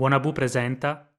[0.00, 1.10] Wanabu presenta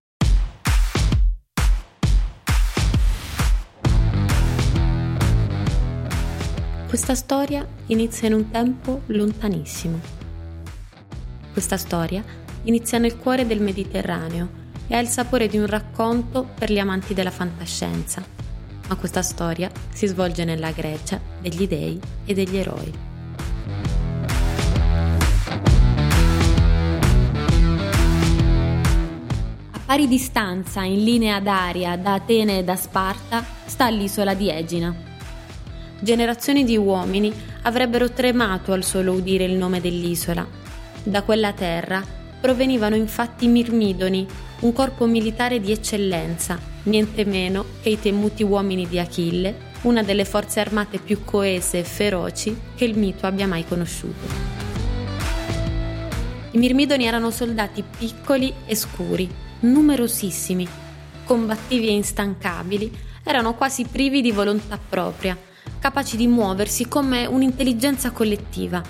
[6.87, 9.99] Questa storia inizia in un tempo lontanissimo.
[11.53, 12.23] Questa storia
[12.63, 14.49] inizia nel cuore del Mediterraneo
[14.87, 18.23] e ha il sapore di un racconto per gli amanti della fantascienza.
[18.87, 23.10] Ma questa storia si svolge nella Grecia degli dei e degli eroi.
[29.91, 34.95] Pari distanza in linea d'aria da Atene e da Sparta sta l'isola di Egina.
[35.99, 37.29] Generazioni di uomini
[37.63, 40.47] avrebbero tremato al solo udire il nome dell'isola.
[41.03, 42.01] Da quella terra
[42.39, 44.25] provenivano infatti i Mirmidoni,
[44.61, 50.23] un corpo militare di eccellenza, niente meno che i temuti uomini di Achille, una delle
[50.23, 54.25] forze armate più coese e feroci che il mito abbia mai conosciuto.
[56.51, 60.67] I Mirmidoni erano soldati piccoli e scuri, numerosissimi,
[61.23, 62.91] combattivi e instancabili,
[63.23, 65.37] erano quasi privi di volontà propria,
[65.79, 68.81] capaci di muoversi come un'intelligenza collettiva.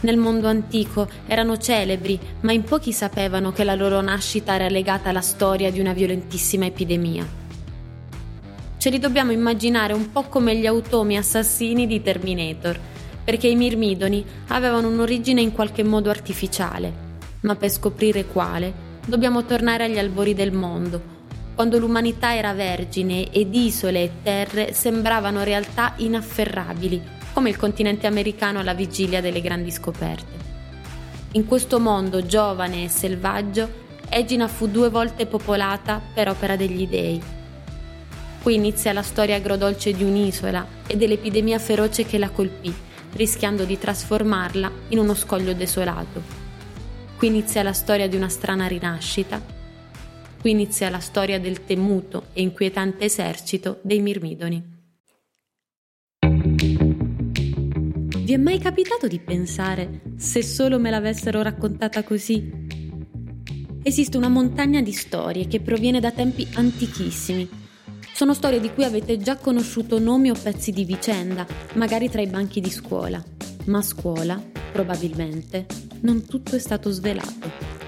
[0.00, 5.10] Nel mondo antico erano celebri, ma in pochi sapevano che la loro nascita era legata
[5.10, 7.38] alla storia di una violentissima epidemia.
[8.78, 12.78] Ce li dobbiamo immaginare un po' come gli automi assassini di Terminator,
[13.22, 17.08] perché i mirmidoni avevano un'origine in qualche modo artificiale,
[17.40, 21.18] ma per scoprire quale dobbiamo tornare agli albori del mondo,
[21.54, 28.60] quando l'umanità era vergine ed isole e terre sembravano realtà inafferrabili, come il continente americano
[28.60, 30.38] alla vigilia delle grandi scoperte.
[31.32, 37.22] In questo mondo giovane e selvaggio, Egina fu due volte popolata per opera degli dei.
[38.42, 42.74] Qui inizia la storia agrodolce di un'isola e dell'epidemia feroce che la colpì,
[43.12, 46.39] rischiando di trasformarla in uno scoglio desolato.
[47.20, 49.44] Qui inizia la storia di una strana rinascita.
[50.40, 54.78] Qui inizia la storia del temuto e inquietante esercito dei Mirmidoni.
[58.16, 62.50] Vi è mai capitato di pensare se solo me l'avessero raccontata così?
[63.82, 67.46] Esiste una montagna di storie che proviene da tempi antichissimi.
[68.14, 72.28] Sono storie di cui avete già conosciuto nomi o pezzi di vicenda, magari tra i
[72.28, 73.22] banchi di scuola.
[73.66, 75.66] Ma scuola, probabilmente,
[76.00, 77.78] non tutto è stato svelato.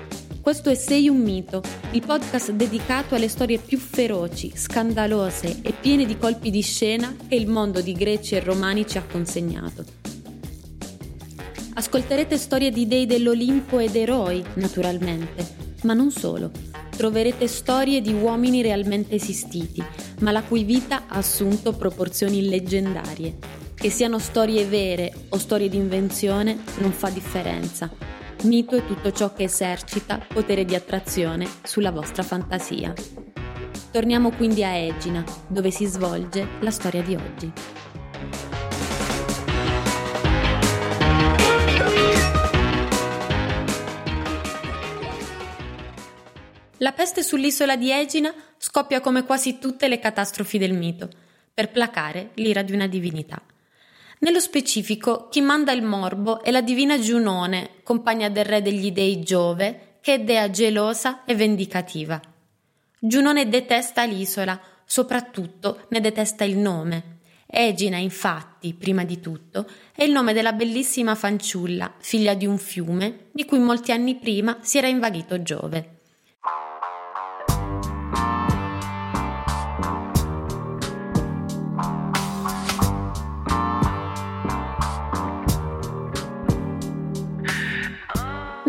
[0.40, 1.62] Questo è Sei un mito,
[1.92, 7.36] il podcast dedicato alle storie più feroci, scandalose e piene di colpi di scena che
[7.36, 9.84] il mondo di greci e romani ci ha consegnato.
[11.74, 15.46] Ascolterete storie di dei dell'Olimpo ed eroi, naturalmente,
[15.84, 16.50] ma non solo.
[16.96, 19.82] Troverete storie di uomini realmente esistiti,
[20.20, 23.61] ma la cui vita ha assunto proporzioni leggendarie.
[23.82, 27.90] Che siano storie vere o storie di invenzione non fa differenza
[28.44, 32.92] Mito è tutto ciò che esercita potere di attrazione sulla vostra fantasia.
[33.90, 37.52] Torniamo quindi a Egina, dove si svolge la storia di oggi.
[46.78, 51.08] La peste sull'isola di Egina scoppia come quasi tutte le catastrofi del mito,
[51.52, 53.42] per placare l'ira di una divinità.
[54.22, 59.20] Nello specifico, chi manda il morbo è la divina Giunone, compagna del re degli dei
[59.20, 62.20] Giove, che è dea gelosa e vendicativa.
[63.00, 67.18] Giunone detesta l'isola, soprattutto ne detesta il nome.
[67.48, 73.30] Egina, infatti, prima di tutto, è il nome della bellissima fanciulla, figlia di un fiume,
[73.32, 76.01] di cui molti anni prima si era invaghito Giove.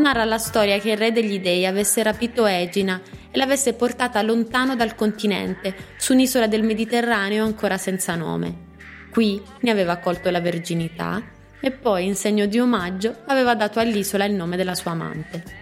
[0.04, 4.76] Narra la storia che il re degli dei avesse rapito Egina e l'avesse portata lontano
[4.76, 8.72] dal continente, su un'isola del Mediterraneo ancora senza nome.
[9.10, 11.24] Qui ne aveva accolto la verginità
[11.62, 15.62] e poi, in segno di omaggio, aveva dato all'isola il nome della sua amante.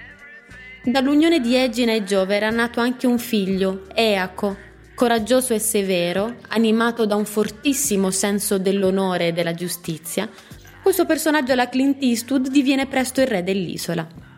[0.83, 4.57] Dall'unione di Egina e Giove era nato anche un figlio, Eaco,
[4.95, 10.27] coraggioso e severo, animato da un fortissimo senso dell'onore e della giustizia.
[10.81, 14.30] Questo personaggio alla Clint Eastwood diviene presto il re dell'isola.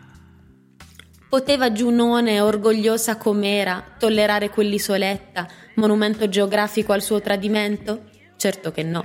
[1.34, 8.02] Poteva Giunone, orgogliosa com'era, tollerare quell'isoletta, monumento geografico al suo tradimento?
[8.36, 9.04] Certo che no.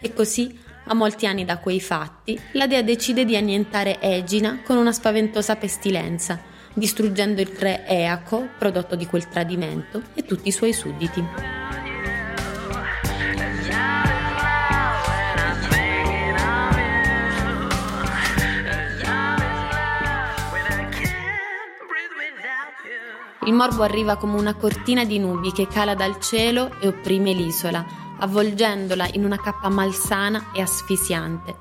[0.00, 4.76] E così, a molti anni da quei fatti, la dea decide di annientare Egina con
[4.76, 6.40] una spaventosa pestilenza,
[6.74, 11.57] distruggendo il re Eaco, prodotto di quel tradimento, e tutti i suoi sudditi.
[23.48, 27.82] Il morbo arriva come una cortina di nubi che cala dal cielo e opprime l'isola,
[28.18, 31.56] avvolgendola in una cappa malsana e asfissiante.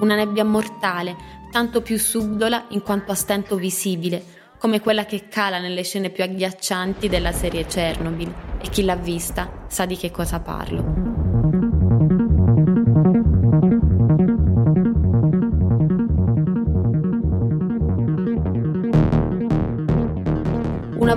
[0.00, 1.16] Una nebbia mortale,
[1.52, 4.24] tanto più subdola in quanto a stento visibile,
[4.58, 9.66] come quella che cala nelle scene più agghiaccianti della serie Chernobyl, e chi l'ha vista
[9.68, 11.19] sa di che cosa parlo.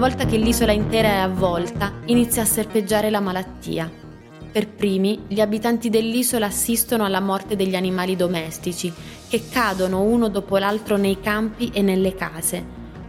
[0.03, 3.89] Volta che l'isola intera è avvolta, inizia a serpeggiare la malattia.
[4.51, 8.91] Per primi, gli abitanti dell'isola assistono alla morte degli animali domestici,
[9.29, 12.61] che cadono uno dopo l'altro nei campi e nelle case.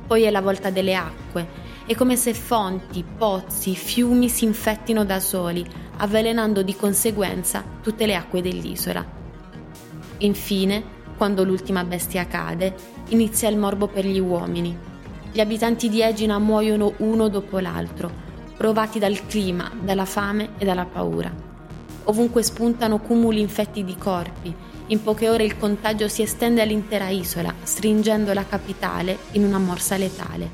[0.07, 1.49] Poi è la volta delle acque.
[1.85, 5.67] È come se fonti, pozzi, fiumi si infettino da soli,
[5.97, 9.05] avvelenando di conseguenza tutte le acque dell'isola.
[10.19, 10.85] Infine,
[11.17, 12.73] quando l'ultima bestia cade,
[13.09, 14.93] inizia il morbo per gli uomini
[15.35, 18.09] gli abitanti di Egina muoiono uno dopo l'altro,
[18.57, 21.29] provati dal clima, dalla fame e dalla paura.
[22.05, 24.55] Ovunque spuntano cumuli infetti di corpi.
[24.87, 29.97] In poche ore il contagio si estende all'intera isola, stringendo la capitale in una morsa
[29.97, 30.49] letale.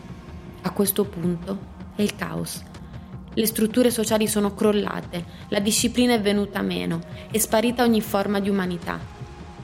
[0.62, 1.58] A questo punto
[1.94, 2.62] è il caos.
[3.34, 7.00] Le strutture sociali sono crollate, la disciplina è venuta meno,
[7.30, 8.98] è sparita ogni forma di umanità.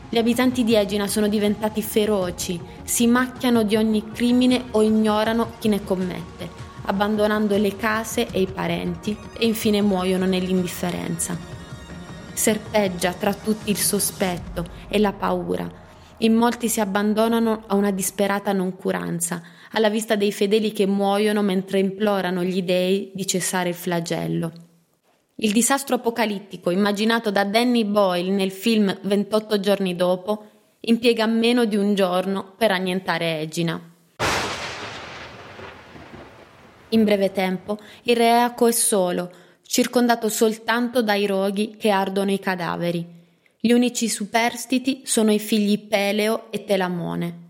[0.09, 5.69] Gli abitanti di Egina sono diventati feroci, si macchiano di ogni crimine o ignorano chi
[5.69, 6.49] ne commette,
[6.85, 11.37] abbandonando le case e i parenti e infine muoiono nell'indifferenza.
[12.33, 15.69] Serpeggia tra tutti il sospetto e la paura.
[16.19, 19.43] In molti si abbandonano a una disperata noncuranza,
[19.73, 24.53] alla vista dei fedeli che muoiono mentre implorano gli dei di cessare il flagello.
[25.39, 30.45] Il disastro apocalittico immaginato da Danny Boyle nel film 28 giorni dopo
[30.81, 33.79] impiega meno di un giorno per annientare Egina.
[36.89, 39.31] In breve tempo il re Eaco è solo,
[39.61, 43.07] circondato soltanto dai roghi che ardono i cadaveri.
[43.61, 47.45] Gli unici superstiti sono i figli Peleo e Telamone.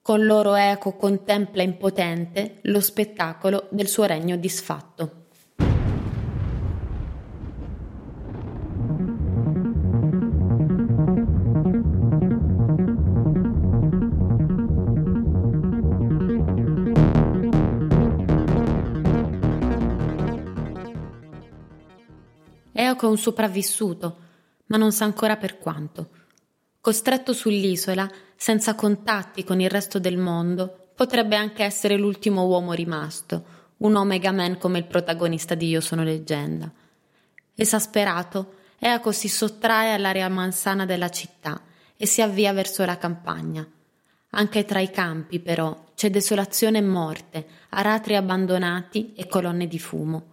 [0.00, 5.21] Con loro Eaco contempla impotente lo spettacolo del suo regno disfatto.
[23.02, 24.16] Eoco è un sopravvissuto,
[24.66, 26.10] ma non sa ancora per quanto.
[26.80, 33.60] Costretto sull'isola, senza contatti con il resto del mondo, potrebbe anche essere l'ultimo uomo rimasto,
[33.78, 36.70] un Omega Man come il protagonista di Io sono leggenda.
[37.54, 41.60] Esasperato, Eaco si sottrae all'area mansana della città
[41.96, 43.66] e si avvia verso la campagna.
[44.30, 50.31] Anche tra i campi, però, c'è desolazione e morte, aratri abbandonati e colonne di fumo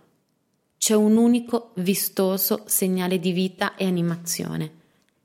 [0.79, 4.71] c'è un unico vistoso segnale di vita e animazione.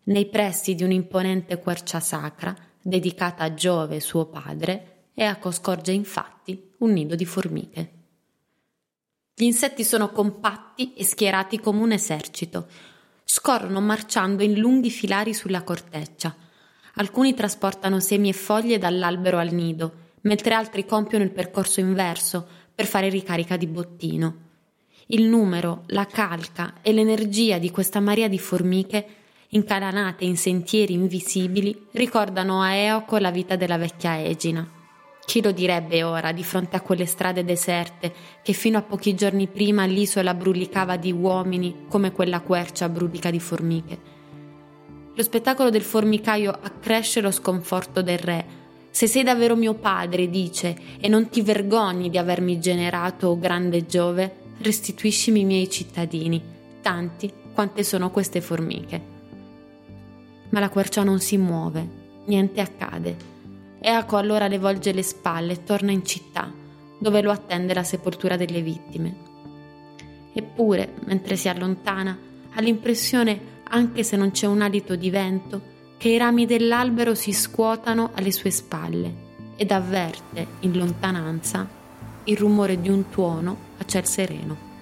[0.07, 6.93] Nei pressi di un'imponente quercia sacra, dedicata a Giove, suo padre, Eaco scorge infatti un
[6.93, 7.93] nido di formiche.
[9.33, 12.67] Gli insetti sono compatti e schierati come un esercito.
[13.23, 16.35] Scorrono marciando in lunghi filari sulla corteccia.
[16.95, 19.93] Alcuni trasportano semi e foglie dall'albero al nido,
[20.23, 24.45] mentre altri compiono il percorso inverso per fare ricarica di bottino.
[25.09, 29.07] Il numero, la calca e l'energia di questa marea di formiche,
[29.49, 34.67] incalanate in sentieri invisibili, ricordano a Eoco la vita della vecchia Egina.
[35.27, 39.47] Chi lo direbbe ora di fronte a quelle strade deserte che fino a pochi giorni
[39.47, 43.99] prima l'isola brulicava di uomini come quella quercia brulica di formiche?
[45.15, 48.47] Lo spettacolo del formicaio accresce lo sconforto del re.
[48.91, 53.87] Se sei davvero mio padre, dice, e non ti vergogni di avermi generato, o grande
[53.87, 56.43] Giove, restituiscimi i miei cittadini,
[56.81, 59.13] tanti quante sono queste formiche.
[60.51, 61.89] Ma la quercia non si muove,
[62.27, 63.17] niente accade.
[63.81, 66.53] Eaco allora le volge le spalle e torna in città,
[66.99, 69.17] dove lo attende la sepoltura delle vittime.
[70.33, 72.19] Eppure, mentre si allontana,
[72.53, 77.33] ha l'impressione, anche se non c'è un alito di vento, che i rami dell'albero si
[77.33, 79.23] scuotano alle sue spalle
[79.57, 81.83] ed avverte in lontananza
[82.25, 84.73] il rumore di un tuono a ciel sereno.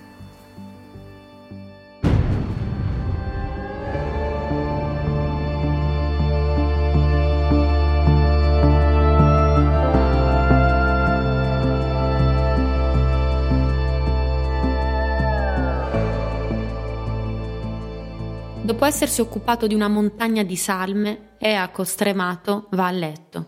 [18.65, 23.47] Dopo essersi occupato di una montagna di salme, Eaco stremato va a letto.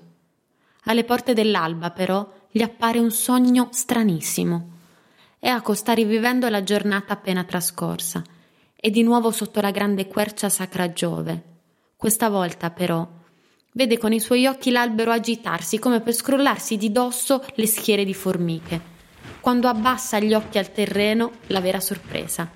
[0.84, 4.68] Alle porte dell'alba, però, gli appare un sogno stranissimo.
[5.40, 8.22] Eaco sta rivivendo la giornata appena trascorsa.
[8.76, 11.42] È di nuovo sotto la grande quercia sacra Giove.
[11.96, 13.04] Questa volta, però,
[13.72, 18.14] vede con i suoi occhi l'albero agitarsi come per scrollarsi di dosso le schiere di
[18.14, 18.80] formiche.
[19.40, 22.48] Quando abbassa gli occhi al terreno, la vera sorpresa.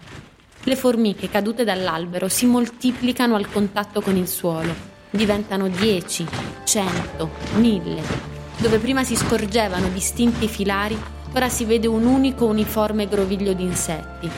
[0.63, 4.73] Le formiche cadute dall'albero si moltiplicano al contatto con il suolo.
[5.11, 6.25] Diventano dieci,
[6.63, 8.38] cento, mille.
[8.59, 10.99] Dove prima si scorgevano distinti filari,
[11.35, 14.31] Ora si vede un unico uniforme groviglio di insetti.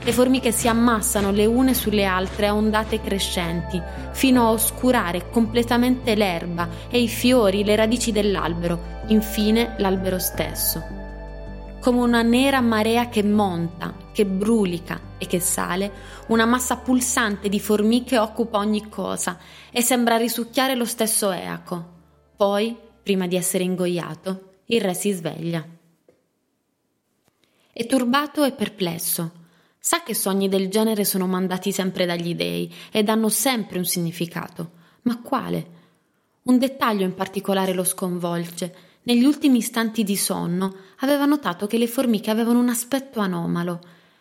[0.00, 3.80] Le formiche si ammassano le une sulle altre a ondate crescenti,
[4.12, 10.82] fino a oscurare completamente l'erba e i fiori, le radici dell'albero, infine l'albero stesso.
[11.80, 15.92] Come una nera marea che monta, che brulica e che sale,
[16.28, 19.36] una massa pulsante di formiche occupa ogni cosa
[19.70, 21.96] e sembra risucchiare lo stesso eaco.
[22.36, 22.76] Poi,
[23.08, 25.66] prima di essere ingoiato, il re si sveglia.
[27.72, 29.32] È turbato e perplesso.
[29.78, 34.72] Sa che sogni del genere sono mandati sempre dagli dei ed hanno sempre un significato.
[35.04, 35.66] Ma quale?
[36.42, 38.74] Un dettaglio in particolare lo sconvolge.
[39.04, 43.80] Negli ultimi istanti di sonno aveva notato che le formiche avevano un aspetto anomalo.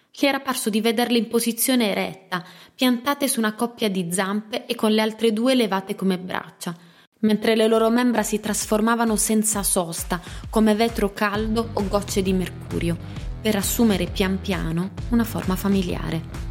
[0.10, 2.42] Gli era parso di vederle in posizione eretta,
[2.74, 6.87] piantate su una coppia di zampe e con le altre due levate come braccia,
[7.20, 12.98] mentre le loro membra si trasformavano senza sosta, come vetro caldo o gocce di mercurio,
[13.42, 16.46] per assumere pian piano una forma familiare.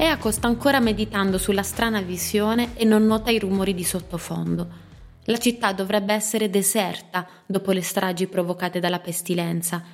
[0.00, 4.86] Eaco sta ancora meditando sulla strana visione e non nota i rumori di sottofondo.
[5.24, 9.84] La città dovrebbe essere deserta dopo le stragi provocate dalla pestilenza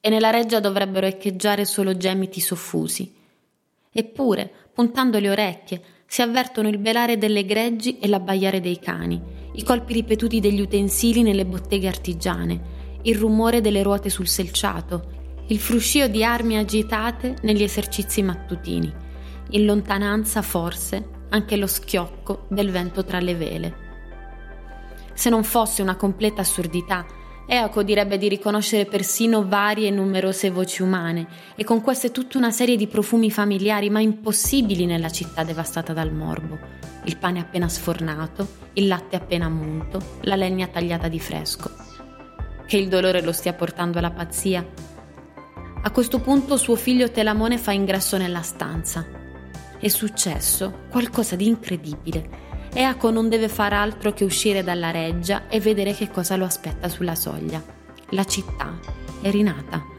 [0.00, 3.19] e nella reggia dovrebbero echeggiare solo gemiti soffusi.
[3.92, 9.64] Eppure, puntando le orecchie, si avvertono il belare delle greggi e l'abbaiare dei cani i
[9.64, 15.18] colpi ripetuti degli utensili nelle botteghe artigiane, il rumore delle ruote sul selciato,
[15.48, 18.92] il fruscio di armi agitate negli esercizi mattutini,
[19.50, 23.74] in lontananza forse anche lo schiocco del vento tra le vele.
[25.14, 27.04] Se non fosse una completa assurdità,
[27.52, 31.26] Eaco direbbe di riconoscere persino varie e numerose voci umane,
[31.56, 36.12] e con queste tutta una serie di profumi familiari ma impossibili nella città devastata dal
[36.12, 41.70] morbo il pane appena sfornato, il latte appena munto, la legna tagliata di fresco.
[42.66, 44.64] Che il dolore lo stia portando alla pazzia.
[45.82, 49.04] A questo punto suo figlio Telamone fa ingresso nella stanza.
[49.78, 52.49] È successo qualcosa di incredibile.
[52.72, 56.88] Eaco non deve far altro che uscire dalla reggia e vedere che cosa lo aspetta
[56.88, 57.62] sulla soglia.
[58.10, 58.78] La città
[59.20, 59.98] è rinata.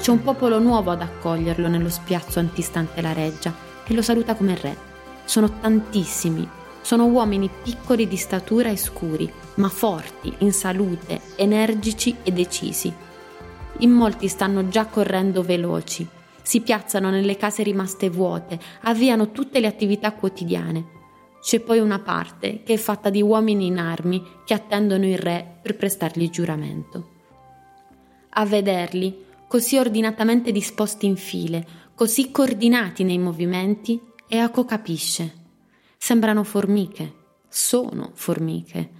[0.00, 3.54] C'è un popolo nuovo ad accoglierlo nello spiazzo antistante la reggia
[3.86, 4.76] e lo saluta come re.
[5.24, 12.32] Sono tantissimi, sono uomini piccoli di statura e scuri, ma forti, in salute, energici e
[12.32, 12.92] decisi.
[13.78, 16.06] In molti stanno già correndo veloci,
[16.42, 21.00] si piazzano nelle case rimaste vuote, avviano tutte le attività quotidiane.
[21.40, 25.58] C'è poi una parte che è fatta di uomini in armi che attendono il re
[25.62, 27.08] per prestargli giuramento.
[28.30, 35.41] A vederli, così ordinatamente disposti in file, così coordinati nei movimenti, Eaco capisce.
[36.04, 37.12] Sembrano formiche.
[37.48, 38.90] Sono formiche.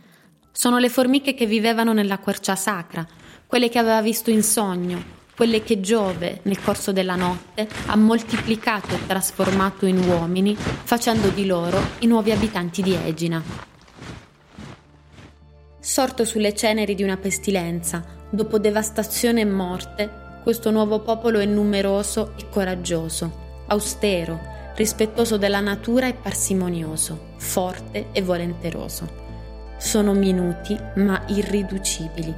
[0.52, 3.04] Sono le formiche che vivevano nella quercia sacra,
[3.44, 5.02] quelle che aveva visto in sogno,
[5.34, 11.44] quelle che Giove, nel corso della notte, ha moltiplicato e trasformato in uomini, facendo di
[11.44, 13.42] loro i nuovi abitanti di Egina.
[15.80, 22.34] Sorto sulle ceneri di una pestilenza, dopo devastazione e morte, questo nuovo popolo è numeroso
[22.38, 29.06] e coraggioso, austero, rispettoso della natura e parsimonioso, forte e volenteroso.
[29.78, 32.34] Sono minuti ma irriducibili.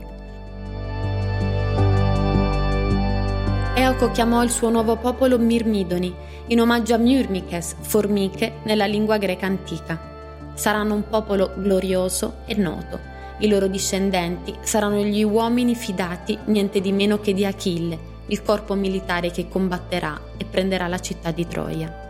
[3.76, 6.14] Eoco chiamò il suo nuovo popolo Mirmidoni,
[6.48, 10.52] in omaggio a Myrmikes, formiche, nella lingua greca antica.
[10.52, 16.92] Saranno un popolo glorioso e noto i loro discendenti saranno gli uomini fidati niente di
[16.92, 22.03] meno che di Achille, il corpo militare che combatterà e prenderà la città di Troia.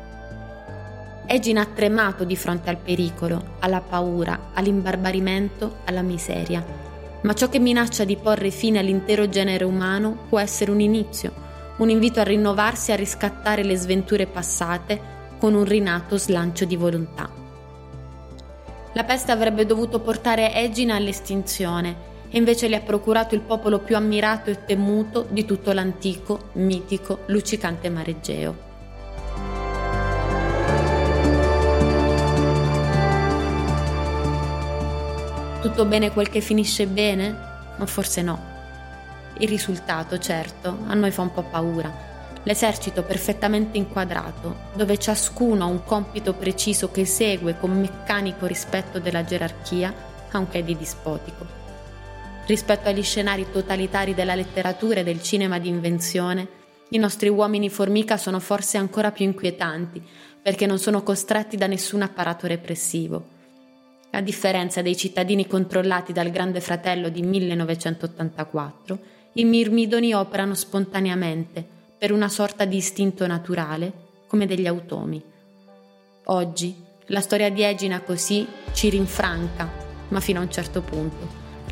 [1.27, 6.65] Egina ha tremato di fronte al pericolo, alla paura, all'imbarbarimento, alla miseria.
[7.23, 11.33] Ma ciò che minaccia di porre fine all'intero genere umano può essere un inizio,
[11.79, 16.77] un invito a rinnovarsi e a riscattare le sventure passate con un rinato slancio di
[16.77, 17.29] volontà.
[18.93, 23.97] La peste avrebbe dovuto portare Egina all'estinzione e invece le ha procurato il popolo più
[23.97, 28.64] ammirato e temuto di tutto l'antico, mitico, luccicante Maregeo.
[35.65, 37.35] Tutto bene quel che finisce bene?
[37.79, 38.39] Ma forse no.
[39.39, 41.91] Il risultato, certo, a noi fa un po' paura.
[42.43, 49.25] L'esercito perfettamente inquadrato, dove ciascuno ha un compito preciso che segue con meccanico rispetto della
[49.25, 49.91] gerarchia,
[50.33, 51.47] ha un che di dispotico.
[52.45, 56.47] Rispetto agli scenari totalitari della letteratura e del cinema di invenzione,
[56.91, 60.07] i nostri uomini formica sono forse ancora più inquietanti,
[60.43, 63.34] perché non sono costretti da nessun apparato repressivo.
[64.15, 68.99] A differenza dei cittadini controllati dal Grande Fratello di 1984,
[69.33, 71.67] i mirmidoni operano spontaneamente,
[71.99, 73.93] per una sorta di istinto naturale,
[74.29, 75.21] come degli automi.
[76.27, 79.69] Oggi la storia di Egina così ci rinfranca,
[80.11, 81.29] ma fino a un certo punto,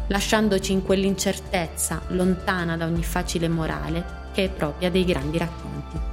[0.09, 6.12] lasciandoci in quell'incertezza lontana da ogni facile morale che è propria dei grandi racconti.